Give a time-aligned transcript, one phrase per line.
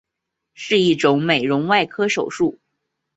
[0.55, 2.59] 是一种美容外科手术。